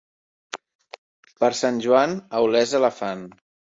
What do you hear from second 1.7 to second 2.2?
Joan,